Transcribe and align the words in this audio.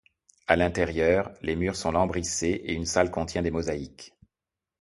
À 0.47 0.55
l'intérieur, 0.55 1.31
les 1.43 1.55
murs 1.55 1.75
sont 1.75 1.91
lambrissés 1.91 2.59
et 2.65 2.73
une 2.73 2.87
salle 2.87 3.11
contient 3.11 3.43
des 3.43 3.51
mosaïques. 3.51 4.15